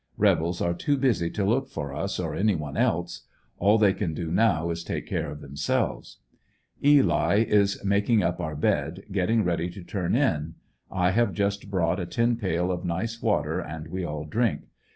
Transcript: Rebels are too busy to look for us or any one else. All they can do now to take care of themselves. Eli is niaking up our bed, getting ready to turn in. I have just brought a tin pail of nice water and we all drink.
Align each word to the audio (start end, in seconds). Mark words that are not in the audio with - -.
Rebels 0.17 0.61
are 0.61 0.73
too 0.73 0.97
busy 0.97 1.29
to 1.29 1.45
look 1.45 1.69
for 1.69 1.93
us 1.93 2.19
or 2.19 2.33
any 2.33 2.55
one 2.55 2.75
else. 2.75 3.27
All 3.59 3.77
they 3.77 3.93
can 3.93 4.15
do 4.15 4.31
now 4.31 4.73
to 4.73 4.83
take 4.83 5.05
care 5.05 5.29
of 5.29 5.41
themselves. 5.41 6.17
Eli 6.83 7.35
is 7.43 7.79
niaking 7.85 8.23
up 8.25 8.39
our 8.39 8.55
bed, 8.55 9.03
getting 9.11 9.43
ready 9.43 9.69
to 9.69 9.83
turn 9.83 10.15
in. 10.15 10.55
I 10.89 11.11
have 11.11 11.33
just 11.33 11.69
brought 11.69 11.99
a 11.99 12.07
tin 12.07 12.35
pail 12.37 12.71
of 12.71 12.83
nice 12.83 13.21
water 13.21 13.59
and 13.59 13.89
we 13.89 14.03
all 14.03 14.25
drink. 14.25 14.69